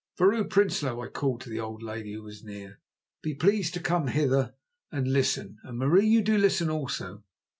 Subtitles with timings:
[0.17, 2.79] "Vrouw Prinsloo," I called to the old lady, who was near,
[3.21, 4.55] "be pleased to come hither
[4.91, 5.59] and listen.
[5.61, 7.21] And, Marie, do you listen also.